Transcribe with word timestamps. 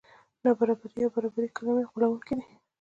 نابرابري 0.43 0.99
او 1.05 1.09
برابري 1.15 1.47
کلمې 1.55 1.83
غولوونکې 1.91 2.33
دي. 2.37 2.45